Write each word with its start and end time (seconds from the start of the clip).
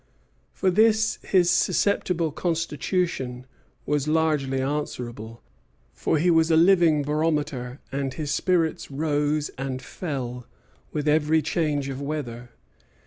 For 0.51 0.71
this 0.71 1.19
his 1.21 1.51
susceptible 1.51 2.31
constitution 2.31 3.45
was 3.85 4.07
largely 4.07 4.59
answerable, 4.59 5.43
for 5.93 6.17
he 6.17 6.31
was 6.31 6.49
a 6.49 6.57
living 6.57 7.03
barometer, 7.03 7.79
and 7.91 8.11
his 8.11 8.31
spirits 8.31 8.89
rose 8.89 9.49
and 9.59 9.79
fell 9.79 10.47
with 10.91 11.07
every 11.07 11.43
change 11.43 11.87
of 11.87 12.01
weather. 12.01 12.49